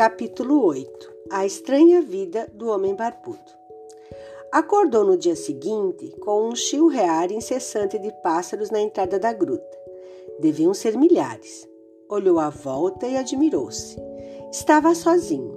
Capítulo 0.00 0.64
8 0.64 1.12
A 1.30 1.44
estranha 1.44 2.00
vida 2.00 2.50
do 2.54 2.70
homem 2.70 2.94
barbudo. 2.94 3.38
Acordou 4.50 5.04
no 5.04 5.14
dia 5.14 5.36
seguinte 5.36 6.16
com 6.20 6.48
um 6.48 6.56
chilrear 6.56 7.30
incessante 7.30 7.98
de 7.98 8.10
pássaros 8.22 8.70
na 8.70 8.80
entrada 8.80 9.18
da 9.18 9.30
gruta. 9.34 9.78
Deviam 10.40 10.72
ser 10.72 10.96
milhares. 10.96 11.68
Olhou 12.08 12.38
à 12.38 12.48
volta 12.48 13.06
e 13.06 13.14
admirou-se. 13.14 13.98
Estava 14.50 14.94
sozinho. 14.94 15.54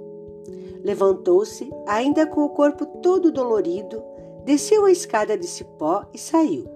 Levantou-se, 0.84 1.70
ainda 1.86 2.26
com 2.26 2.44
o 2.44 2.50
corpo 2.50 2.84
todo 3.00 3.32
dolorido, 3.32 4.04
desceu 4.44 4.84
a 4.84 4.92
escada 4.92 5.38
de 5.38 5.46
cipó 5.46 6.04
e 6.12 6.18
saiu. 6.18 6.66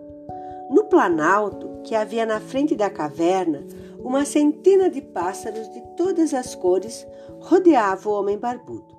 No 0.71 0.85
planalto 0.85 1.83
que 1.85 1.95
havia 1.95 2.25
na 2.25 2.41
frente 2.41 2.75
da 2.75 2.89
caverna, 2.89 3.63
uma 4.09 4.25
centena 4.25 4.89
de 4.89 5.03
pássaros 5.03 5.69
de 5.69 5.83
todas 5.95 6.33
as 6.33 6.55
cores 6.55 7.07
rodeava 7.43 8.09
o 8.09 8.13
homem 8.15 8.39
barbudo. 8.39 8.97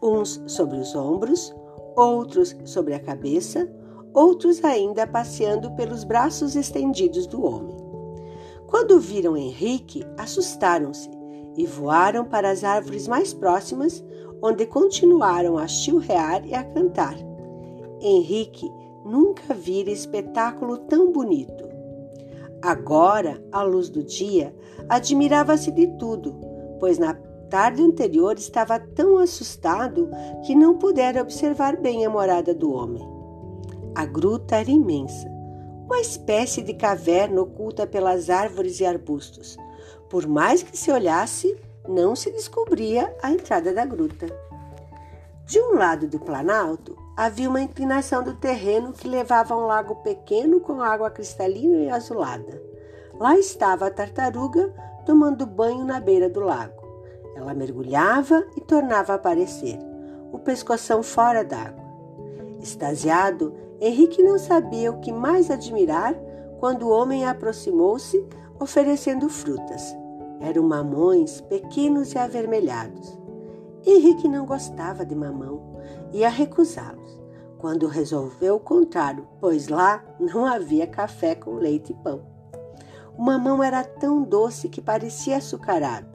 Uns 0.00 0.40
sobre 0.46 0.78
os 0.78 0.94
ombros, 0.94 1.52
outros 1.96 2.56
sobre 2.64 2.94
a 2.94 3.00
cabeça, 3.00 3.68
outros 4.14 4.64
ainda 4.64 5.04
passeando 5.04 5.72
pelos 5.72 6.04
braços 6.04 6.54
estendidos 6.54 7.26
do 7.26 7.44
homem. 7.44 7.76
Quando 8.68 9.00
viram 9.00 9.36
Henrique, 9.36 10.06
assustaram-se 10.16 11.10
e 11.56 11.66
voaram 11.66 12.24
para 12.24 12.48
as 12.48 12.62
árvores 12.62 13.08
mais 13.08 13.34
próximas, 13.34 14.04
onde 14.40 14.64
continuaram 14.64 15.58
a 15.58 15.66
chilrear 15.66 16.46
e 16.46 16.54
a 16.54 16.62
cantar. 16.62 17.16
Henrique 18.00 18.70
nunca 19.04 19.52
vira 19.52 19.90
espetáculo 19.90 20.78
tão 20.78 21.10
bonito. 21.10 21.65
Agora, 22.62 23.42
à 23.52 23.62
luz 23.62 23.88
do 23.88 24.02
dia, 24.02 24.54
admirava-se 24.88 25.70
de 25.70 25.86
tudo, 25.98 26.34
pois 26.80 26.98
na 26.98 27.14
tarde 27.48 27.82
anterior 27.82 28.36
estava 28.36 28.78
tão 28.78 29.18
assustado 29.18 30.08
que 30.44 30.54
não 30.54 30.78
pudera 30.78 31.22
observar 31.22 31.76
bem 31.76 32.04
a 32.04 32.10
morada 32.10 32.54
do 32.54 32.72
homem. 32.72 33.06
A 33.94 34.04
gruta 34.04 34.56
era 34.56 34.70
imensa, 34.70 35.28
uma 35.84 36.00
espécie 36.00 36.62
de 36.62 36.74
caverna 36.74 37.40
oculta 37.42 37.86
pelas 37.86 38.28
árvores 38.28 38.80
e 38.80 38.84
arbustos. 38.84 39.56
Por 40.10 40.26
mais 40.26 40.62
que 40.62 40.76
se 40.76 40.90
olhasse, 40.90 41.56
não 41.88 42.16
se 42.16 42.30
descobria 42.32 43.14
a 43.22 43.30
entrada 43.30 43.72
da 43.72 43.84
gruta. 43.84 44.26
De 45.46 45.60
um 45.60 45.74
lado 45.74 46.08
do 46.08 46.18
planalto 46.18 47.05
havia 47.16 47.48
uma 47.48 47.62
inclinação 47.62 48.22
do 48.22 48.34
terreno 48.34 48.92
que 48.92 49.08
levava 49.08 49.54
a 49.54 49.56
um 49.56 49.66
lago 49.66 49.96
pequeno 49.96 50.60
com 50.60 50.82
água 50.82 51.10
cristalina 51.10 51.76
e 51.78 51.88
azulada. 51.88 52.62
Lá 53.18 53.38
estava 53.38 53.86
a 53.86 53.90
tartaruga 53.90 54.72
tomando 55.06 55.46
banho 55.46 55.84
na 55.84 55.98
beira 55.98 56.28
do 56.28 56.40
lago. 56.40 56.84
Ela 57.34 57.54
mergulhava 57.54 58.44
e 58.56 58.60
tornava 58.60 59.12
a 59.12 59.16
aparecer, 59.16 59.78
o 60.30 60.38
pescoção 60.38 61.02
fora 61.02 61.42
d'água. 61.42 61.84
Extasiado, 62.60 63.54
Henrique 63.80 64.22
não 64.22 64.38
sabia 64.38 64.90
o 64.90 65.00
que 65.00 65.12
mais 65.12 65.50
admirar 65.50 66.14
quando 66.58 66.86
o 66.86 66.90
homem 66.90 67.26
aproximou-se, 67.26 68.26
oferecendo 68.58 69.28
frutas. 69.28 69.94
Eram 70.40 70.62
mamões 70.62 71.40
pequenos 71.42 72.12
e 72.12 72.18
avermelhados. 72.18 73.18
Henrique 73.86 74.28
não 74.28 74.44
gostava 74.44 75.04
de 75.04 75.14
mamão 75.14 75.76
ia 76.16 76.30
recusá-los, 76.30 77.20
quando 77.58 77.86
resolveu 77.86 78.56
o 78.56 78.60
contrário, 78.60 79.28
pois 79.38 79.68
lá 79.68 80.02
não 80.18 80.46
havia 80.46 80.86
café 80.86 81.34
com 81.34 81.56
leite 81.56 81.92
e 81.92 81.94
pão. 82.02 82.22
O 83.16 83.22
mamão 83.22 83.62
era 83.62 83.84
tão 83.84 84.22
doce 84.22 84.68
que 84.68 84.80
parecia 84.80 85.36
açucarado. 85.36 86.08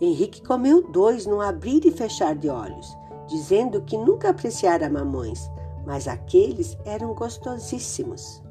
Henrique 0.00 0.42
comeu 0.42 0.88
dois 0.88 1.26
num 1.26 1.40
abrir 1.40 1.84
e 1.84 1.90
fechar 1.90 2.34
de 2.36 2.48
olhos, 2.48 2.96
dizendo 3.28 3.82
que 3.82 3.96
nunca 3.96 4.30
apreciara 4.30 4.88
mamões, 4.88 5.50
mas 5.84 6.06
aqueles 6.06 6.76
eram 6.84 7.12
gostosíssimos. 7.14 8.42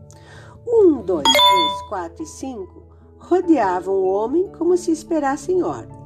Um, 0.68 1.02
dois, 1.02 1.24
três, 1.24 1.82
quatro 1.90 2.24
e 2.24 2.28
cinco 2.28 2.84
rodeavam 3.20 3.96
o 3.96 4.08
homem 4.08 4.50
como 4.58 4.76
se 4.76 4.92
esperassem 4.92 5.64
ordens. 5.64 5.98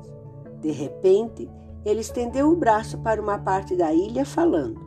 De 0.61 0.71
repente, 0.71 1.49
ele 1.87 2.01
estendeu 2.01 2.49
o 2.49 2.55
braço 2.55 2.97
para 2.97 3.21
uma 3.21 3.39
parte 3.39 3.75
da 3.75 3.93
ilha, 3.93 4.25
falando: 4.25 4.79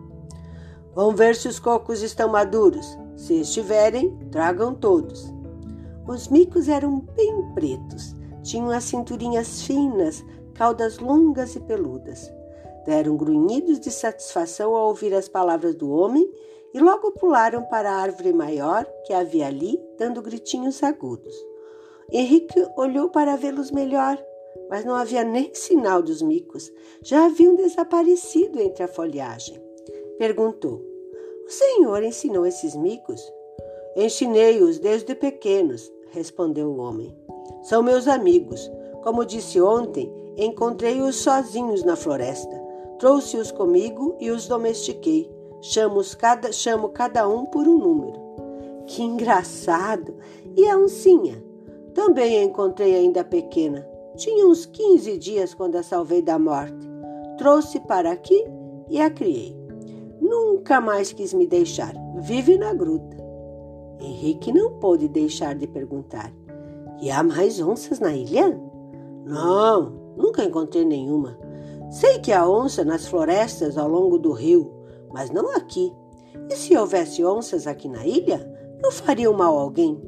Vão 0.95 1.15
ver 1.15 1.35
se 1.35 1.49
os 1.49 1.59
cocos 1.59 2.03
estão 2.03 2.29
maduros. 2.29 2.99
Se 3.17 3.41
estiverem, 3.41 4.17
tragam 4.31 4.75
todos. 4.75 5.33
Os 6.07 6.29
micos 6.29 6.69
eram 6.69 7.01
bem 7.15 7.53
pretos, 7.55 8.17
tinham 8.43 8.71
as 8.71 8.85
cinturinhas 8.85 9.63
finas, 9.63 10.25
caudas 10.55 10.99
longas 10.99 11.55
e 11.57 11.61
peludas. 11.61 12.31
Deram 12.85 13.17
grunhidos 13.17 13.79
de 13.79 13.91
satisfação 13.91 14.75
ao 14.75 14.89
ouvir 14.89 15.15
as 15.15 15.29
palavras 15.29 15.75
do 15.75 15.91
homem 15.91 16.31
e 16.73 16.81
logo 16.81 17.13
pularam 17.13 17.63
para 17.65 17.91
a 17.91 17.97
árvore 17.97 18.33
maior 18.33 18.87
que 19.07 19.13
havia 19.13 19.47
ali, 19.47 19.79
dando 19.99 20.23
gritinhos 20.23 20.83
agudos. 20.83 21.35
Henrique 22.11 22.67
olhou 22.77 23.09
para 23.09 23.37
vê-los 23.37 23.71
melhor 23.71 24.19
mas 24.71 24.85
não 24.85 24.95
havia 24.95 25.25
nem 25.25 25.53
sinal 25.53 26.01
dos 26.01 26.23
micos. 26.23 26.73
Já 27.03 27.27
haviam 27.27 27.57
desaparecido 27.57 28.61
entre 28.61 28.85
a 28.85 28.89
folhagem. 28.89 29.61
Perguntou: 30.17 30.81
O 31.45 31.51
senhor 31.51 32.03
ensinou 32.05 32.47
esses 32.47 32.77
micos? 32.77 33.21
Ensinei-os 33.97 34.79
desde 34.79 35.17
pequenos, 35.17 35.93
respondeu 36.13 36.69
o 36.69 36.79
homem. 36.79 37.15
São 37.65 37.83
meus 37.83 38.07
amigos. 38.07 38.71
Como 39.03 39.25
disse 39.25 39.61
ontem, 39.61 40.13
encontrei-os 40.37 41.17
sozinhos 41.17 41.83
na 41.83 41.97
floresta. 41.97 42.57
Trouxe-os 42.99 43.51
comigo 43.51 44.17
e 44.21 44.31
os 44.31 44.47
domestiquei. 44.47 45.29
Chamo 45.63 46.01
cada, 46.17 46.53
chamo 46.53 46.91
cada 46.91 47.29
um 47.29 47.45
por 47.47 47.67
um 47.67 47.79
número. 47.79 48.21
Que 48.87 49.03
engraçado! 49.03 50.15
E 50.57 50.69
a 50.69 50.77
oncinha? 50.77 51.43
Também 51.95 52.39
a 52.39 52.45
encontrei 52.45 52.95
ainda 52.95 53.25
pequena. 53.25 53.90
Tinha 54.17 54.47
uns 54.47 54.67
15 54.67 55.17
dias 55.19 55.55
quando 55.55 55.77
a 55.77 55.83
salvei 55.83 56.21
da 56.21 56.39
morte. 56.39 56.89
Trouxe 57.39 57.81
para 57.81 58.11
aqui 58.11 58.45
e 58.89 59.01
a 59.01 59.11
criei. 59.11 59.57
Nunca 60.21 60.81
mais 60.81 61.13
quis 61.13 61.33
me 61.33 61.47
deixar. 61.47 61.95
Vive 62.17 62.59
na 62.59 62.75
gruta. 62.75 63.17
Henrique 64.01 64.53
não 64.53 64.79
pôde 64.79 65.09
deixar 65.09 65.55
de 65.55 65.67
perguntar: 65.67 66.33
E 67.01 67.11
há 67.11 67.23
mais 67.23 67.61
onças 67.61 68.01
na 68.01 68.15
ilha? 68.15 68.61
Não, 69.25 70.15
nunca 70.17 70.45
encontrei 70.45 70.85
nenhuma. 70.85 71.39
Sei 71.91 72.19
que 72.19 72.33
há 72.33 72.49
onça 72.49 72.85
nas 72.85 73.07
florestas 73.07 73.77
ao 73.77 73.89
longo 73.89 74.19
do 74.19 74.33
rio, 74.33 74.73
mas 75.13 75.31
não 75.31 75.55
aqui. 75.57 75.93
E 76.49 76.57
se 76.57 76.77
houvesse 76.77 77.25
onças 77.25 77.67
aqui 77.67 77.89
na 77.89 78.07
ilha, 78.07 78.39
não 78.83 78.91
fariam 78.91 79.33
mal 79.33 79.59
a 79.59 79.63
alguém. 79.63 80.01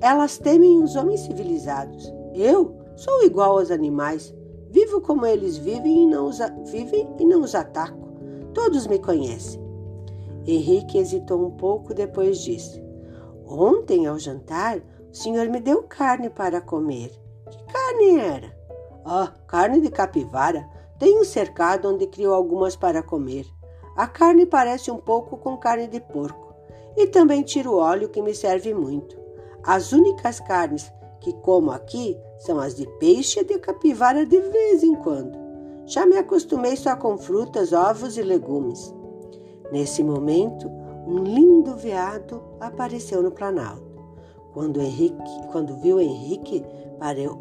Elas 0.00 0.38
temem 0.38 0.82
os 0.82 0.96
homens 0.96 1.20
civilizados. 1.20 2.12
Eu 2.34 2.83
Sou 2.96 3.24
igual 3.24 3.58
aos 3.58 3.70
animais. 3.70 4.34
Vivo 4.70 5.00
como 5.00 5.26
eles 5.26 5.56
vivem 5.56 6.04
e 6.04 6.06
não 6.06 6.26
os, 6.26 6.38
vivem 6.70 7.08
e 7.18 7.24
não 7.24 7.42
os 7.42 7.54
ataco. 7.54 8.08
Todos 8.52 8.86
me 8.86 8.98
conhecem. 8.98 9.60
Henrique 10.46 10.98
hesitou 10.98 11.44
um 11.44 11.50
pouco, 11.50 11.94
depois 11.94 12.38
disse: 12.38 12.82
Ontem, 13.46 14.06
ao 14.06 14.18
jantar, 14.18 14.78
o 14.78 15.14
senhor 15.14 15.48
me 15.48 15.60
deu 15.60 15.82
carne 15.84 16.28
para 16.28 16.60
comer. 16.60 17.10
Que 17.50 17.72
carne 17.72 18.18
era? 18.18 18.56
Ah, 19.04 19.32
carne 19.46 19.80
de 19.80 19.90
capivara. 19.90 20.68
Tem 20.98 21.20
um 21.20 21.24
cercado 21.24 21.88
onde 21.88 22.06
criou 22.06 22.34
algumas 22.34 22.76
para 22.76 23.02
comer. 23.02 23.46
A 23.96 24.06
carne 24.06 24.46
parece 24.46 24.90
um 24.90 24.96
pouco 24.96 25.36
com 25.36 25.56
carne 25.56 25.86
de 25.86 26.00
porco. 26.00 26.54
E 26.96 27.06
também 27.06 27.42
tiro 27.42 27.76
óleo 27.76 28.08
que 28.08 28.22
me 28.22 28.34
serve 28.34 28.72
muito. 28.72 29.16
As 29.62 29.92
únicas 29.92 30.40
carnes 30.40 30.92
que 31.24 31.32
como 31.32 31.70
aqui 31.70 32.20
são 32.38 32.58
as 32.58 32.74
de 32.74 32.86
peixe 32.98 33.40
e 33.40 33.44
de 33.44 33.58
capivara 33.58 34.26
de 34.26 34.38
vez 34.38 34.82
em 34.82 34.94
quando. 34.94 35.38
Já 35.86 36.04
me 36.04 36.18
acostumei 36.18 36.76
só 36.76 36.94
com 36.96 37.16
frutas, 37.16 37.72
ovos 37.72 38.18
e 38.18 38.22
legumes. 38.22 38.94
Nesse 39.72 40.04
momento, 40.04 40.70
um 41.06 41.24
lindo 41.24 41.74
veado 41.76 42.42
apareceu 42.60 43.22
no 43.22 43.30
planalto. 43.30 43.82
Quando, 44.52 44.82
Henrique, 44.82 45.48
quando 45.50 45.76
viu 45.76 45.98
Henrique, 45.98 46.62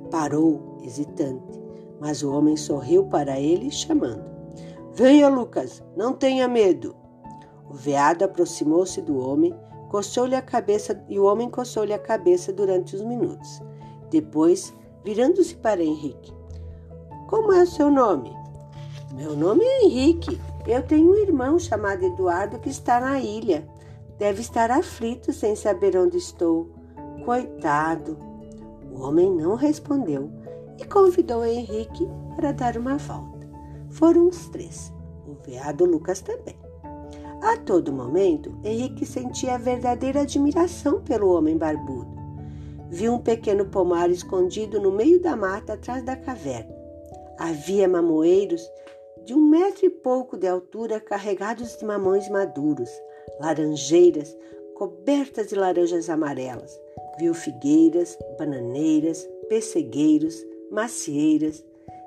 parou, 0.09 0.77
hesitante, 0.81 1.61
mas 1.99 2.23
o 2.23 2.31
homem 2.33 2.55
sorriu 2.55 3.05
para 3.07 3.37
ele, 3.37 3.69
chamando: 3.69 4.23
Venha, 4.93 5.27
Lucas, 5.27 5.83
não 5.95 6.13
tenha 6.13 6.47
medo. 6.47 6.95
O 7.69 7.73
veado 7.73 8.23
aproximou-se 8.23 9.01
do 9.01 9.17
homem, 9.17 9.53
coçou-lhe 9.89 10.35
a 10.35 10.41
cabeça 10.41 11.03
e 11.09 11.19
o 11.19 11.25
homem 11.25 11.49
coçou-lhe 11.49 11.93
a 11.93 11.99
cabeça 11.99 12.51
durante 12.53 12.95
uns 12.95 13.03
minutos. 13.03 13.61
Depois, 14.13 14.71
virando-se 15.03 15.55
para 15.55 15.83
Henrique: 15.83 16.31
Como 17.27 17.51
é 17.51 17.63
o 17.63 17.67
seu 17.67 17.89
nome? 17.89 18.31
Meu 19.15 19.35
nome 19.35 19.63
é 19.63 19.85
Henrique. 19.85 20.39
Eu 20.67 20.83
tenho 20.83 21.09
um 21.09 21.15
irmão 21.15 21.57
chamado 21.57 22.05
Eduardo 22.05 22.59
que 22.59 22.69
está 22.69 22.99
na 22.99 23.19
ilha. 23.19 23.67
Deve 24.19 24.41
estar 24.41 24.69
aflito 24.69 25.33
sem 25.33 25.55
saber 25.55 25.97
onde 25.97 26.17
estou. 26.17 26.69
Coitado. 27.25 28.15
O 28.91 29.01
homem 29.01 29.31
não 29.33 29.55
respondeu 29.55 30.29
e 30.79 30.85
convidou 30.85 31.43
Henrique 31.43 32.07
para 32.35 32.51
dar 32.51 32.77
uma 32.77 32.97
volta. 32.97 33.49
foram 33.89 34.27
os 34.27 34.47
três, 34.49 34.93
o 35.27 35.33
veado 35.43 35.85
Lucas 35.85 36.21
também. 36.21 36.55
A 37.41 37.57
todo 37.57 37.91
momento, 37.91 38.55
Henrique 38.63 39.07
sentia 39.07 39.57
verdadeira 39.57 40.21
admiração 40.21 41.01
pelo 41.01 41.35
homem 41.35 41.57
barbudo. 41.57 42.22
Viu 42.93 43.15
um 43.15 43.17
pequeno 43.17 43.65
pomar 43.65 44.11
escondido 44.11 44.79
no 44.79 44.91
meio 44.91 45.19
da 45.19 45.35
mata 45.35 45.73
atrás 45.73 46.03
da 46.03 46.15
caverna. 46.15 46.71
Havia 47.39 47.87
mamoeiros 47.87 48.61
de 49.25 49.33
um 49.33 49.41
metro 49.41 49.87
e 49.87 49.89
pouco 49.89 50.37
de 50.37 50.47
altura 50.47 50.99
carregados 50.99 51.75
de 51.75 51.83
mamões 51.85 52.29
maduros, 52.29 52.91
laranjeiras 53.39 54.37
cobertas 54.75 55.47
de 55.47 55.55
laranjas 55.55 56.07
amarelas. 56.07 56.79
Viu 57.17 57.33
figueiras, 57.33 58.15
bananeiras, 58.37 59.27
pessegueiros, 59.49 60.35
macieiras. 60.69 61.65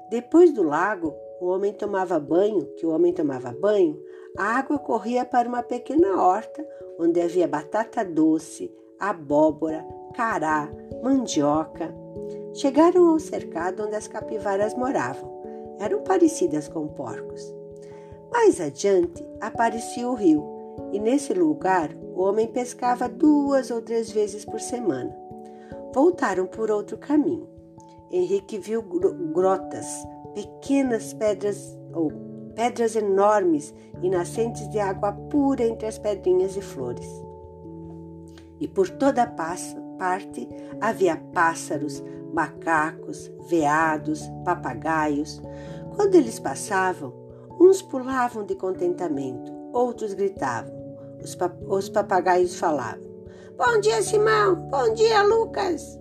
Depois 0.08 0.54
do 0.54 0.62
lago, 0.62 1.12
o 1.40 1.46
homem 1.46 1.72
tomava 1.72 2.20
banho, 2.20 2.64
que 2.76 2.86
o 2.86 2.90
homem 2.90 3.12
tomava 3.12 3.50
banho, 3.50 4.00
a 4.38 4.56
água 4.56 4.78
corria 4.78 5.24
para 5.24 5.48
uma 5.48 5.64
pequena 5.64 6.22
horta 6.22 6.64
onde 6.96 7.20
havia 7.20 7.48
batata 7.48 8.04
doce, 8.04 8.72
abóbora, 8.98 9.87
cará, 10.14 10.69
mandioca. 11.02 11.94
Chegaram 12.54 13.08
ao 13.08 13.19
cercado 13.19 13.84
onde 13.84 13.96
as 13.96 14.08
capivaras 14.08 14.75
moravam. 14.75 15.31
Eram 15.78 16.02
parecidas 16.02 16.69
com 16.69 16.88
porcos. 16.88 17.54
Mais 18.32 18.60
adiante 18.60 19.25
aparecia 19.40 20.08
o 20.08 20.14
rio, 20.14 20.43
e 20.93 20.98
nesse 20.98 21.32
lugar 21.34 21.90
o 22.14 22.22
homem 22.22 22.46
pescava 22.46 23.08
duas 23.08 23.70
ou 23.70 23.82
três 23.82 24.10
vezes 24.10 24.44
por 24.44 24.60
semana. 24.60 25.14
Voltaram 25.94 26.46
por 26.46 26.70
outro 26.70 26.96
caminho. 26.96 27.48
Henrique 28.10 28.58
viu 28.58 28.82
grotas, 28.82 29.87
pequenas 30.34 31.12
pedras 31.12 31.78
ou 31.93 32.10
pedras 32.54 32.96
enormes 32.96 33.75
e 34.02 34.08
nascentes 34.08 34.69
de 34.70 34.78
água 34.78 35.12
pura 35.12 35.64
entre 35.66 35.87
as 35.87 35.98
pedrinhas 35.98 36.56
e 36.56 36.62
flores. 36.62 37.25
E 38.61 38.67
por 38.67 38.88
toda 38.88 39.26
parte 39.26 40.49
havia 40.81 41.17
pássaros, 41.32 42.03
macacos, 42.32 43.31
veados, 43.49 44.23
papagaios. 44.44 45.41
Quando 45.94 46.14
eles 46.14 46.38
passavam, 46.38 47.12
uns 47.61 47.82
pulavam 47.82 48.44
de 48.44 48.55
contentamento, 48.55 49.53
outros 49.73 50.14
gritavam. 50.14 50.75
Os, 51.23 51.35
pa 51.35 51.50
os 51.69 51.88
papagaios 51.88 52.58
falavam: 52.58 53.05
Bom 53.56 53.81
dia, 53.81 54.03
Simão! 54.03 54.55
Bom 54.70 54.93
dia, 54.94 55.23
Lucas! 55.23 55.99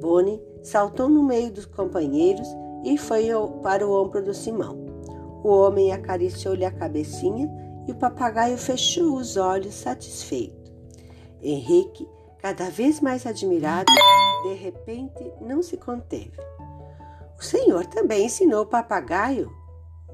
Boni 0.00 0.42
saltou 0.62 1.08
no 1.08 1.22
meio 1.22 1.50
dos 1.50 1.64
companheiros 1.64 2.46
e 2.84 2.98
foi 2.98 3.28
para 3.62 3.86
o 3.86 3.92
ombro 3.92 4.22
do 4.22 4.34
Simão. 4.34 4.76
O 5.42 5.48
homem 5.48 5.92
acariciou-lhe 5.92 6.64
a 6.64 6.70
cabecinha 6.70 7.50
e 7.86 7.92
o 7.92 7.94
papagaio 7.94 8.58
fechou 8.58 9.16
os 9.16 9.36
olhos 9.36 9.74
satisfeito. 9.74 10.65
Henrique, 11.48 12.08
cada 12.38 12.68
vez 12.70 13.00
mais 13.00 13.24
admirado, 13.24 13.86
de 14.42 14.54
repente 14.54 15.32
não 15.40 15.62
se 15.62 15.76
conteve. 15.76 16.36
O 17.38 17.42
senhor 17.44 17.86
também 17.86 18.26
ensinou 18.26 18.62
o 18.62 18.66
papagaio? 18.66 19.52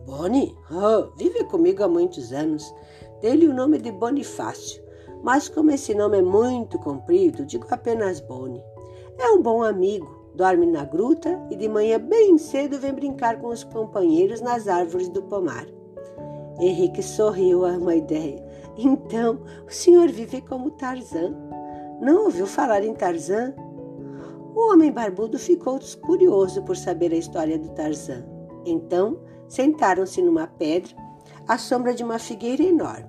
Boni, 0.05 0.55
oh, 0.71 1.17
vive 1.17 1.45
comigo 1.45 1.83
há 1.83 1.89
muitos 1.89 2.33
anos. 2.33 2.75
Dei-lhe 3.21 3.47
o 3.47 3.55
nome 3.55 3.79
de 3.79 3.91
Bonifácio, 3.91 4.83
mas 5.23 5.49
como 5.49 5.71
esse 5.71 5.95
nome 5.95 6.19
é 6.19 6.23
muito 6.23 6.79
comprido, 6.79 7.47
digo 7.47 7.67
apenas 7.71 8.21
Boni. 8.21 8.63
É 9.19 9.29
um 9.29 9.41
bom 9.41 9.63
amigo, 9.63 10.31
dorme 10.35 10.67
na 10.67 10.85
gruta 10.85 11.41
e 11.51 11.57
de 11.57 11.69
manhã 11.69 11.99
bem 11.99 12.37
cedo 12.37 12.79
vem 12.79 12.93
brincar 12.93 13.41
com 13.41 13.49
os 13.49 13.65
companheiros 13.65 14.41
nas 14.41 14.69
árvores 14.69 15.09
do 15.09 15.23
pomar. 15.23 15.67
Henrique 16.59 17.03
sorriu 17.03 17.65
a 17.65 17.71
uma 17.71 17.95
ideia. 17.95 18.52
Então, 18.77 19.41
o 19.67 19.71
senhor 19.71 20.09
vive 20.09 20.41
como 20.41 20.71
Tarzan. 20.71 21.35
Não 22.01 22.25
ouviu 22.25 22.47
falar 22.47 22.83
em 22.85 22.95
Tarzan? 22.95 23.55
O 24.55 24.73
homem 24.73 24.91
barbudo 24.91 25.39
ficou 25.39 25.79
curioso 26.01 26.63
por 26.63 26.77
saber 26.77 27.13
a 27.13 27.17
história 27.17 27.59
do 27.59 27.69
Tarzan. 27.71 28.25
Então, 28.65 29.21
sentaram-se 29.49 30.23
numa 30.23 30.47
pedra, 30.47 30.95
à 31.47 31.59
sombra 31.59 31.95
de 31.95 32.03
uma 32.03 32.19
figueira 32.19 32.63
enorme, 32.63 33.09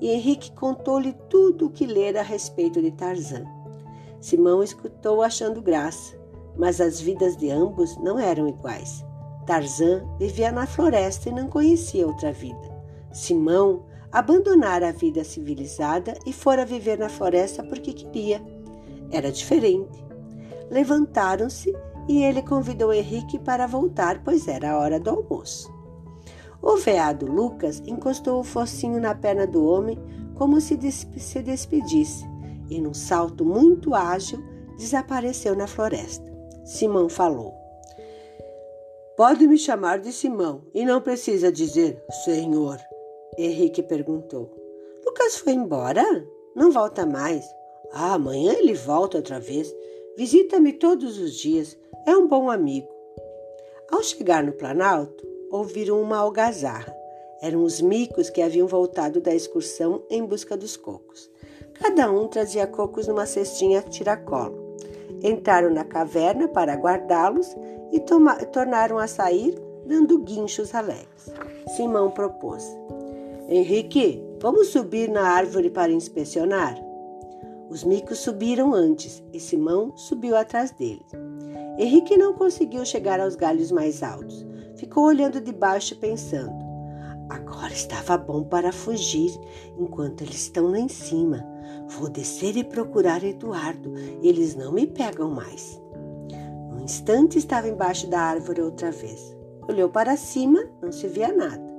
e 0.00 0.10
Henrique 0.10 0.52
contou-lhe 0.52 1.12
tudo 1.28 1.66
o 1.66 1.70
que 1.70 1.86
lera 1.86 2.20
a 2.20 2.22
respeito 2.22 2.80
de 2.80 2.90
Tarzan. 2.92 3.44
Simão 4.20 4.62
escutou 4.62 5.22
achando 5.22 5.60
graça 5.60 6.16
mas 6.56 6.80
as 6.80 7.00
vidas 7.00 7.36
de 7.36 7.50
ambos 7.50 7.96
não 7.98 8.18
eram 8.18 8.48
iguais. 8.48 9.04
Tarzan 9.46 10.04
vivia 10.18 10.50
na 10.50 10.66
floresta 10.66 11.28
e 11.28 11.32
não 11.32 11.48
conhecia 11.48 12.06
outra 12.06 12.32
vida. 12.32 12.72
Simão 13.12 13.84
abandonara 14.14 14.90
a 14.90 14.92
vida 14.92 15.24
civilizada 15.24 16.16
e 16.24 16.32
fora 16.32 16.64
viver 16.64 16.96
na 16.96 17.08
floresta 17.08 17.64
porque 17.64 17.92
queria. 17.92 18.40
Era 19.10 19.32
diferente. 19.32 20.04
Levantaram-se 20.70 21.74
e 22.08 22.22
ele 22.22 22.40
convidou 22.40 22.92
Henrique 22.92 23.40
para 23.40 23.66
voltar, 23.66 24.22
pois 24.22 24.46
era 24.46 24.70
a 24.70 24.78
hora 24.78 25.00
do 25.00 25.10
almoço. 25.10 25.68
O 26.62 26.76
veado 26.76 27.26
Lucas 27.26 27.82
encostou 27.84 28.38
o 28.38 28.44
focinho 28.44 29.00
na 29.00 29.16
perna 29.16 29.48
do 29.48 29.66
homem 29.66 29.98
como 30.36 30.60
se 30.60 30.78
se 31.18 31.42
despedisse 31.42 32.24
e, 32.70 32.80
num 32.80 32.94
salto 32.94 33.44
muito 33.44 33.94
ágil, 33.94 34.42
desapareceu 34.78 35.56
na 35.56 35.66
floresta. 35.66 36.32
Simão 36.64 37.08
falou. 37.08 37.52
Pode 39.16 39.46
me 39.46 39.58
chamar 39.58 39.98
de 39.98 40.12
Simão 40.12 40.62
e 40.72 40.84
não 40.84 41.00
precisa 41.00 41.50
dizer 41.50 42.00
Senhor. 42.24 42.78
Henrique 43.36 43.82
perguntou. 43.82 44.50
Lucas 45.04 45.36
foi 45.36 45.52
embora? 45.52 46.04
Não 46.54 46.70
volta 46.70 47.04
mais? 47.04 47.44
Ah, 47.92 48.14
amanhã 48.14 48.52
ele 48.52 48.74
volta 48.74 49.18
outra 49.18 49.40
vez. 49.40 49.74
Visita-me 50.16 50.72
todos 50.72 51.18
os 51.18 51.34
dias. 51.34 51.76
É 52.06 52.16
um 52.16 52.28
bom 52.28 52.50
amigo. 52.50 52.88
Ao 53.90 54.02
chegar 54.02 54.42
no 54.42 54.52
Planalto, 54.52 55.26
ouviram 55.50 56.00
uma 56.00 56.18
algazarra. 56.18 56.94
Eram 57.42 57.62
os 57.62 57.80
micos 57.80 58.30
que 58.30 58.40
haviam 58.40 58.66
voltado 58.66 59.20
da 59.20 59.34
excursão 59.34 60.02
em 60.08 60.24
busca 60.24 60.56
dos 60.56 60.76
cocos. 60.76 61.30
Cada 61.74 62.10
um 62.10 62.28
trazia 62.28 62.66
cocos 62.66 63.06
numa 63.06 63.26
cestinha 63.26 63.82
tiracolo. 63.82 64.76
Entraram 65.22 65.70
na 65.70 65.84
caverna 65.84 66.48
para 66.48 66.74
guardá-los 66.74 67.54
e 67.92 68.00
tornaram 68.46 68.98
a 68.98 69.06
sair, 69.06 69.54
dando 69.84 70.18
guinchos 70.20 70.74
alegres. 70.74 71.32
Simão 71.76 72.10
propôs: 72.10 72.64
Henrique, 73.46 74.24
vamos 74.40 74.68
subir 74.68 75.10
na 75.10 75.20
árvore 75.20 75.68
para 75.68 75.92
inspecionar? 75.92 76.74
Os 77.68 77.84
micos 77.84 78.18
subiram 78.20 78.72
antes 78.72 79.22
e 79.34 79.38
Simão 79.38 79.94
subiu 79.96 80.34
atrás 80.34 80.70
deles. 80.70 81.06
Henrique 81.78 82.16
não 82.16 82.32
conseguiu 82.32 82.86
chegar 82.86 83.20
aos 83.20 83.36
galhos 83.36 83.70
mais 83.70 84.02
altos. 84.02 84.46
Ficou 84.76 85.04
olhando 85.04 85.42
de 85.42 85.52
baixo 85.52 85.94
pensando. 85.96 86.54
Agora 87.28 87.72
estava 87.72 88.16
bom 88.16 88.44
para 88.44 88.72
fugir 88.72 89.38
enquanto 89.78 90.22
eles 90.22 90.36
estão 90.36 90.70
lá 90.70 90.78
em 90.78 90.88
cima. 90.88 91.44
Vou 91.98 92.08
descer 92.08 92.56
e 92.56 92.64
procurar 92.64 93.22
Eduardo. 93.22 93.92
Eles 94.22 94.54
não 94.54 94.72
me 94.72 94.86
pegam 94.86 95.30
mais. 95.30 95.78
No 96.70 96.82
instante 96.82 97.38
estava 97.38 97.68
embaixo 97.68 98.06
da 98.06 98.20
árvore 98.20 98.62
outra 98.62 98.90
vez. 98.90 99.36
Olhou 99.68 99.90
para 99.90 100.16
cima, 100.16 100.64
não 100.80 100.90
se 100.92 101.08
via 101.08 101.30
nada. 101.30 101.73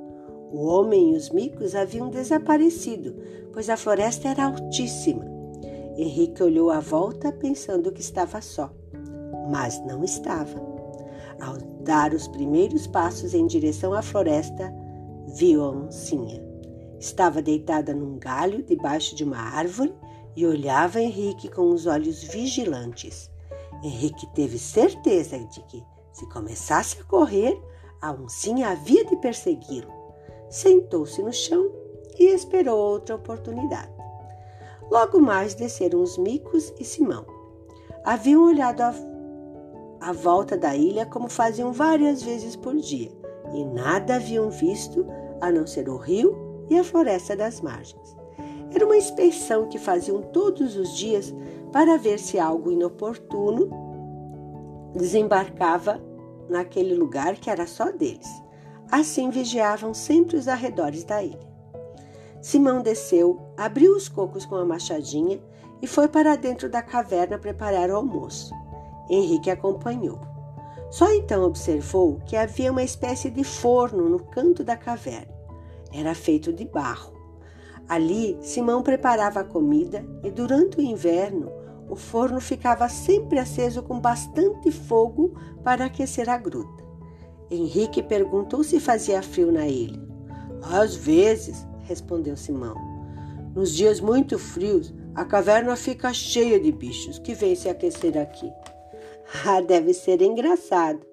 O 0.55 0.67
homem 0.67 1.12
e 1.12 1.17
os 1.17 1.31
micos 1.31 1.75
haviam 1.75 2.09
desaparecido, 2.09 3.13
pois 3.51 3.69
a 3.69 3.75
floresta 3.75 4.29
era 4.29 4.45
altíssima. 4.45 5.25
Henrique 5.97 6.41
olhou 6.41 6.69
à 6.69 6.79
volta 6.79 7.29
pensando 7.29 7.91
que 7.91 8.00
estava 8.00 8.39
só, 8.39 8.71
mas 9.51 9.85
não 9.85 10.01
estava. 10.01 10.57
Ao 11.41 11.57
dar 11.83 12.13
os 12.13 12.29
primeiros 12.29 12.88
passos 12.88 13.33
em 13.33 13.45
direção 13.45 13.93
à 13.93 14.01
floresta, 14.01 14.74
viu 15.35 15.62
a 15.62 15.71
oncinha. 15.71 16.41
Estava 16.97 17.41
deitada 17.41 17.93
num 17.93 18.17
galho 18.17 18.63
debaixo 18.63 19.13
de 19.13 19.25
uma 19.25 19.38
árvore 19.38 19.93
e 20.38 20.47
olhava 20.47 21.01
Henrique 21.01 21.50
com 21.50 21.67
os 21.67 21.85
olhos 21.85 22.24
vigilantes. 22.24 23.29
Henrique 23.83 24.25
teve 24.33 24.57
certeza 24.57 25.38
de 25.38 25.62
que, 25.63 25.83
se 26.13 26.25
começasse 26.29 27.01
a 27.01 27.03
correr, 27.03 27.62
a 28.01 28.13
oncinha 28.13 28.69
havia 28.69 29.03
de 29.03 29.17
persegui-lo. 29.17 29.94
Sentou-se 30.49 31.21
no 31.21 31.33
chão 31.33 31.71
e 32.17 32.25
esperou 32.25 32.77
outra 32.77 33.15
oportunidade. 33.15 33.91
Logo 34.89 35.19
mais 35.19 35.55
desceram 35.55 36.01
os 36.01 36.17
micos 36.17 36.73
e 36.79 36.83
Simão. 36.83 37.25
Haviam 38.03 38.45
olhado 38.45 38.81
a, 39.99 40.13
volta 40.13 40.55
da 40.55 40.75
ilha 40.75 41.05
como 41.05 41.27
faziam 41.27 41.73
várias 41.73 42.21
vezes 42.21 42.55
por 42.55 42.75
dia 42.75 43.11
e 43.53 43.65
nada 43.65 44.15
haviam 44.15 44.49
visto 44.49 45.05
a 45.41 45.51
não 45.51 45.65
ser 45.65 45.89
o 45.89 45.97
rio 45.97 46.65
e 46.69 46.77
a 46.77 46.83
floresta 46.83 47.35
das 47.35 47.61
margens. 47.61 48.15
Era 48.73 48.85
uma 48.85 48.97
inspeção 48.97 49.67
que 49.67 49.79
faziam 49.79 50.21
todos 50.21 50.75
os 50.75 50.95
dias 50.95 51.33
para 51.71 51.97
ver 51.97 52.19
se 52.19 52.37
algo 52.37 52.71
inoportuno 52.71 53.69
desembarcava 54.93 56.01
naquele 56.47 56.93
lugar 56.93 57.35
que 57.35 57.49
era 57.49 57.65
só 57.65 57.91
deles. 57.91 58.44
Assim 58.91 59.29
vigiavam 59.29 59.93
sempre 59.93 60.37
os 60.37 60.47
arredores 60.47 61.03
da 61.03 61.23
ilha. 61.23 61.55
Simão 62.41 62.81
desceu, 62.81 63.41
abriu 63.57 63.95
os 63.95 64.07
cocos 64.07 64.45
com 64.45 64.55
a 64.55 64.63
machadinha 64.63 65.41
e 65.81 65.87
foi 65.87 66.07
para 66.07 66.35
dentro 66.35 66.69
da 66.69 66.81
caverna 66.81 67.39
preparar 67.39 67.89
o 67.89 67.95
almoço. 67.95 68.53
Henrique 69.09 69.49
acompanhou. 69.49 70.19
Só 70.91 71.11
então 71.11 71.43
observou 71.43 72.19
que 72.25 72.37
havia 72.37 72.71
uma 72.71 72.83
espécie 72.83 73.31
de 73.31 73.43
forno 73.43 74.07
no 74.07 74.19
canto 74.19 74.63
da 74.63 74.77
caverna. 74.77 75.33
Era 75.91 76.13
feito 76.13 76.53
de 76.53 76.65
barro. 76.65 77.13
Ali, 77.89 78.37
Simão 78.41 78.83
preparava 78.83 79.39
a 79.39 79.43
comida 79.43 80.05
e 80.23 80.29
durante 80.29 80.77
o 80.77 80.81
inverno 80.81 81.51
o 81.89 81.95
forno 81.95 82.39
ficava 82.39 82.87
sempre 82.87 83.39
aceso 83.39 83.81
com 83.83 83.99
bastante 83.99 84.71
fogo 84.71 85.33
para 85.63 85.85
aquecer 85.85 86.29
a 86.29 86.37
gruta. 86.37 86.84
Henrique 87.49 88.01
perguntou 88.01 88.63
se 88.63 88.79
fazia 88.79 89.21
frio 89.21 89.51
na 89.51 89.67
ilha. 89.67 89.99
Às 90.63 90.95
vezes, 90.95 91.65
respondeu 91.83 92.35
Simão. 92.35 92.75
Nos 93.55 93.73
dias 93.73 93.99
muito 93.99 94.37
frios, 94.37 94.93
a 95.13 95.23
caverna 95.23 95.75
fica 95.75 96.11
cheia 96.13 96.59
de 96.59 96.71
bichos 96.71 97.19
que 97.19 97.33
vêm 97.33 97.55
se 97.55 97.69
aquecer 97.69 98.17
aqui. 98.17 98.51
Ah, 99.43 99.59
deve 99.59 99.91
ser 99.91 100.21
engraçado. 100.21 101.03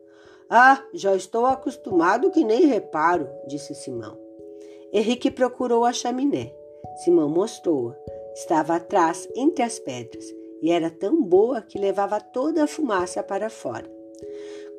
Ah, 0.50 0.84
já 0.92 1.16
estou 1.16 1.46
acostumado 1.46 2.30
que 2.30 2.44
nem 2.44 2.66
reparo, 2.66 3.26
disse 3.48 3.74
Simão. 3.74 4.18
Henrique 4.92 5.30
procurou 5.30 5.86
a 5.86 5.94
chaminé. 5.94 6.52
Simão 7.02 7.30
mostrou-a. 7.30 7.96
Estava 8.34 8.76
atrás, 8.76 9.26
entre 9.34 9.64
as 9.64 9.78
pedras, 9.78 10.26
e 10.60 10.70
era 10.70 10.90
tão 10.90 11.22
boa 11.22 11.62
que 11.62 11.78
levava 11.78 12.20
toda 12.20 12.64
a 12.64 12.66
fumaça 12.66 13.22
para 13.22 13.48
fora. 13.48 13.90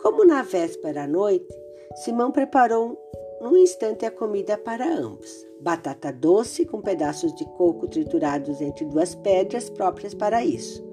Como 0.03 0.25
na 0.25 0.41
véspera 0.41 1.03
à 1.05 1.07
noite, 1.07 1.47
Simão 1.95 2.29
preparou 2.29 3.01
num 3.41 3.55
instante 3.55 4.05
a 4.05 4.11
comida 4.11 4.57
para 4.57 4.85
ambos: 4.85 5.47
batata 5.61 6.11
doce 6.11 6.65
com 6.65 6.81
pedaços 6.81 7.33
de 7.33 7.45
coco 7.45 7.87
triturados 7.87 8.59
entre 8.59 8.83
duas 8.83 9.15
pedras 9.15 9.69
próprias 9.69 10.13
para 10.13 10.43
isso. 10.43 10.83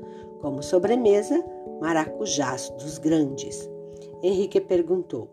Como 0.40 0.62
sobremesa, 0.62 1.45
maracujás 1.81 2.71
dos 2.79 2.99
grandes. 2.99 3.69
Henrique 4.23 4.61
perguntou: 4.61 5.29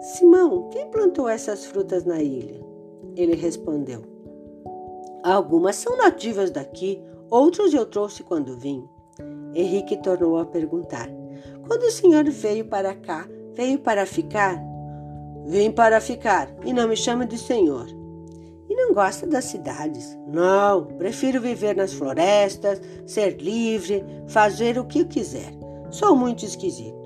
Simão, 0.00 0.68
quem 0.70 0.90
plantou 0.90 1.28
essas 1.28 1.64
frutas 1.64 2.04
na 2.04 2.20
ilha? 2.20 2.60
Ele 3.14 3.36
respondeu: 3.36 4.02
Algumas 5.22 5.76
são 5.76 5.96
nativas 5.96 6.50
daqui, 6.50 7.00
outras 7.30 7.72
eu 7.72 7.86
trouxe 7.86 8.24
quando 8.24 8.58
vim. 8.58 8.84
Henrique 9.54 9.96
tornou 10.02 10.38
a 10.38 10.44
perguntar: 10.44 11.08
quando 11.66 11.82
o 11.82 11.90
senhor 11.90 12.24
veio 12.24 12.64
para 12.64 12.94
cá, 12.94 13.28
veio 13.54 13.78
para 13.78 14.06
ficar? 14.06 14.56
Vim 15.46 15.70
para 15.70 16.00
ficar 16.00 16.48
e 16.64 16.72
não 16.72 16.88
me 16.88 16.96
chama 16.96 17.24
de 17.24 17.38
senhor. 17.38 17.86
E 18.68 18.74
não 18.74 18.92
gosta 18.92 19.26
das 19.26 19.44
cidades? 19.44 20.18
Não, 20.26 20.86
prefiro 20.86 21.40
viver 21.40 21.76
nas 21.76 21.92
florestas, 21.92 22.80
ser 23.06 23.40
livre, 23.40 24.04
fazer 24.26 24.76
o 24.76 24.84
que 24.84 25.00
eu 25.00 25.06
quiser. 25.06 25.52
Sou 25.90 26.16
muito 26.16 26.44
esquisito. 26.44 26.96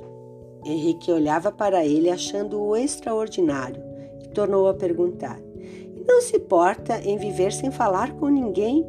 Henrique 0.64 1.12
olhava 1.12 1.52
para 1.52 1.84
ele 1.84 2.10
achando-o 2.10 2.76
extraordinário 2.76 3.82
e 4.22 4.28
tornou 4.28 4.68
a 4.68 4.74
perguntar: 4.74 5.38
não 6.08 6.22
se 6.22 6.38
porta 6.38 6.98
em 7.02 7.18
viver 7.18 7.52
sem 7.52 7.70
falar 7.70 8.12
com 8.14 8.28
ninguém? 8.28 8.86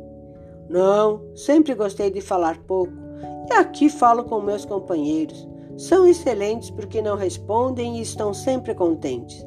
Não, 0.70 1.22
sempre 1.36 1.76
gostei 1.76 2.10
de 2.10 2.22
falar 2.22 2.58
pouco 2.60 3.11
aqui 3.60 3.90
falo 3.90 4.24
com 4.24 4.42
meus 4.42 4.66
companheiros. 4.66 5.48
São 5.78 6.08
excelentes 6.08 6.70
porque 6.70 7.02
não 7.02 7.16
respondem 7.16 7.98
e 7.98 8.02
estão 8.02 8.34
sempre 8.34 8.74
contentes. 8.74 9.46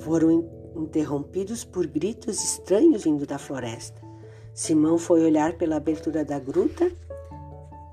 Foram 0.00 0.48
interrompidos 0.76 1.64
por 1.64 1.86
gritos 1.86 2.42
estranhos 2.42 3.04
vindo 3.04 3.26
da 3.26 3.38
floresta. 3.38 4.00
Simão 4.54 4.98
foi 4.98 5.22
olhar 5.22 5.54
pela 5.54 5.76
abertura 5.76 6.24
da 6.24 6.38
gruta, 6.38 6.90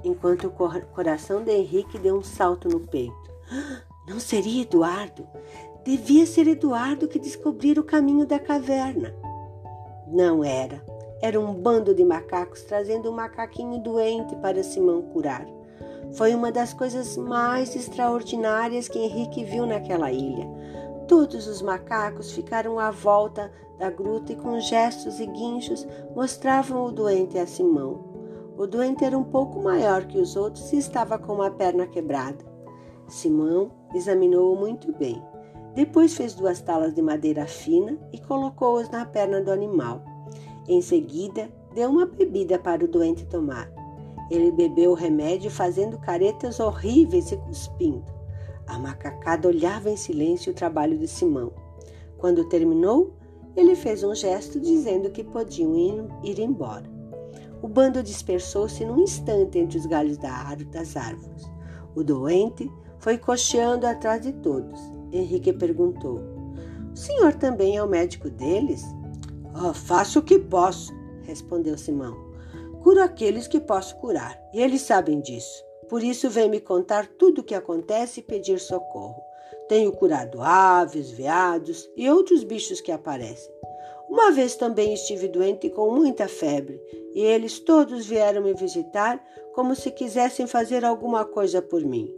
enquanto 0.04 0.48
o 0.48 0.86
coração 0.94 1.44
de 1.44 1.52
Henrique 1.52 1.98
deu 1.98 2.16
um 2.16 2.24
salto 2.24 2.68
no 2.68 2.82
peito. 2.82 3.16
Não 4.08 4.20
seria 4.20 4.62
Eduardo? 4.62 5.28
Devia 5.84 6.26
ser 6.26 6.48
Eduardo 6.48 7.08
que 7.08 7.20
descobrira 7.20 7.82
o 7.82 7.84
caminho 7.84 8.26
da 8.26 8.40
caverna. 8.40 9.14
Não 10.08 10.44
era. 10.44 10.84
Era 11.22 11.40
um 11.40 11.54
bando 11.54 11.94
de 11.94 12.04
macacos 12.04 12.62
trazendo 12.64 13.10
um 13.10 13.14
macaquinho 13.14 13.80
doente 13.80 14.36
para 14.36 14.64
Simão 14.64 15.02
curar. 15.02 15.46
Foi 16.14 16.34
uma 16.34 16.52
das 16.52 16.74
coisas 16.74 17.18
mais 17.18 17.76
extraordinárias 17.76 18.88
que 18.88 19.00
Henrique 19.00 19.44
viu 19.44 19.66
naquela 19.66 20.12
ilha. 20.12 20.48
Todos 21.08 21.48
os 21.48 21.62
macacos 21.62 22.32
ficaram 22.32 22.80
à 22.80 22.92
volta 22.92 23.52
da 23.78 23.90
gruta 23.90 24.34
e, 24.34 24.36
com 24.36 24.60
gestos 24.60 25.20
e 25.20 25.26
guinchos, 25.26 25.88
mostravam 26.16 26.86
o 26.86 26.92
doente 26.92 27.38
a 27.38 27.48
Simão. 27.48 28.04
O 28.58 28.66
doente 28.66 29.06
era 29.06 29.18
um 29.18 29.24
pouco 29.24 29.62
maior 29.62 30.06
que 30.06 30.18
os 30.18 30.36
outros 30.36 30.72
e 30.74 30.78
estava 30.78 31.18
com 31.18 31.34
uma 31.34 31.52
perna 31.52 31.86
quebrada. 31.88 32.44
Simão 33.08 33.72
examinou-o 33.94 34.56
muito 34.56 34.92
bem. 34.94 35.22
Depois 35.76 36.16
fez 36.16 36.34
duas 36.34 36.60
talas 36.60 36.94
de 36.94 37.02
madeira 37.02 37.46
fina 37.46 37.98
e 38.12 38.20
colocou-os 38.20 38.90
na 38.90 39.06
perna 39.06 39.42
do 39.42 39.52
animal. 39.52 40.17
Em 40.68 40.82
seguida, 40.82 41.50
deu 41.74 41.90
uma 41.90 42.06
bebida 42.06 42.60
para 42.60 42.84
o 42.84 42.88
doente 42.88 43.26
tomar. 43.26 43.72
Ele 44.30 44.52
bebeu 44.52 44.92
o 44.92 44.96
remédio 44.96 45.50
fazendo 45.50 45.98
caretas 45.98 46.60
horríveis 46.60 47.32
e 47.32 47.38
cuspindo. 47.38 48.06
A 48.68 48.78
macacada 48.78 49.48
olhava 49.48 49.90
em 49.90 49.96
silêncio 49.96 50.52
o 50.52 50.56
trabalho 50.56 50.98
de 50.98 51.08
Simão. 51.08 51.54
Quando 52.18 52.50
terminou, 52.50 53.14
ele 53.56 53.76
fez 53.76 54.04
um 54.04 54.14
gesto 54.14 54.60
dizendo 54.60 55.10
que 55.10 55.24
podiam 55.24 55.74
ir, 56.24 56.40
embora. 56.40 56.86
O 57.62 57.68
bando 57.68 58.04
dispersou-se 58.04 58.84
num 58.84 59.00
instante 59.00 59.58
entre 59.58 59.78
os 59.78 59.86
galhos 59.86 60.18
das 60.18 60.98
árvores. 60.98 61.50
O 61.96 62.04
doente 62.04 62.70
foi 63.00 63.18
cocheando 63.18 63.88
atrás 63.88 64.22
de 64.22 64.34
todos. 64.34 64.80
Henrique 65.12 65.54
perguntou: 65.54 66.20
O 66.92 66.96
senhor 66.96 67.34
também 67.34 67.78
é 67.78 67.84
o 67.84 67.88
médico 67.88 68.30
deles? 68.30 68.84
Oh, 69.60 69.74
faço 69.74 70.20
o 70.20 70.24
que 70.24 70.38
posso, 70.38 70.94
respondeu 71.24 71.76
Simão. 71.80 72.16
Curo 72.84 73.02
aqueles 73.02 73.48
que 73.48 73.60
posso 73.60 73.96
curar, 73.96 74.40
e 74.54 74.62
eles 74.62 74.82
sabem 74.84 75.20
disso. 75.20 75.66
Por 75.90 76.04
isso 76.04 76.30
vem 76.30 76.48
me 76.48 76.60
contar 76.60 77.08
tudo 77.18 77.42
o 77.42 77.44
que 77.44 77.56
acontece 77.56 78.20
e 78.20 78.24
pedir 78.24 78.60
socorro. 78.60 79.20
Tenho 79.68 79.92
curado 79.92 80.42
aves, 80.42 81.10
veados 81.10 81.90
e 81.98 82.08
outros 82.08 82.44
bichos 82.44 82.80
que 82.82 82.92
aparecem. 82.92 83.52
Uma 84.08 84.32
vez 84.32 84.56
também 84.56 84.94
estive 84.94 85.28
doente 85.28 85.72
com 85.72 85.90
muita 85.92 86.28
febre, 86.28 86.80
e 87.16 87.22
eles 87.22 87.60
todos 87.60 88.06
vieram 88.06 88.44
me 88.44 88.54
visitar 88.54 89.20
como 89.54 89.76
se 89.76 89.90
quisessem 89.90 90.46
fazer 90.46 90.86
alguma 90.86 91.26
coisa 91.26 91.64
por 91.64 91.84
mim. 91.84 92.14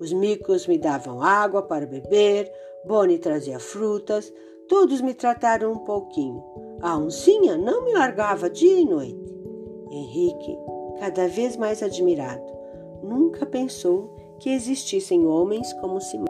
Os 0.00 0.12
micos 0.12 0.66
me 0.66 0.76
davam 0.76 1.22
água 1.22 1.62
para 1.62 1.86
beber, 1.86 2.50
Boni 2.84 3.18
trazia 3.18 3.60
frutas, 3.60 4.32
todos 4.66 5.00
me 5.00 5.14
trataram 5.14 5.72
um 5.72 5.78
pouquinho. 5.78 6.69
A 6.82 6.96
oncinha 6.96 7.58
não 7.58 7.84
me 7.84 7.92
largava 7.92 8.48
dia 8.48 8.78
e 8.78 8.86
noite. 8.86 9.34
Henrique, 9.90 10.56
cada 10.98 11.28
vez 11.28 11.56
mais 11.56 11.82
admirado, 11.82 12.42
nunca 13.02 13.44
pensou 13.44 14.16
que 14.38 14.50
existissem 14.50 15.26
homens 15.26 15.72
como 15.74 16.00
Simão. 16.00 16.29